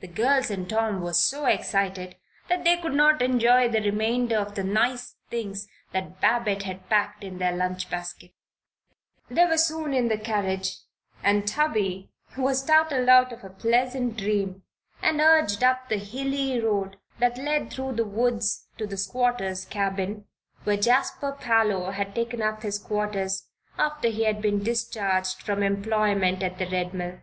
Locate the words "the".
0.00-0.06, 3.68-3.82, 4.54-4.64, 10.08-10.16, 15.90-15.98, 17.96-18.06, 18.86-18.96, 26.56-26.70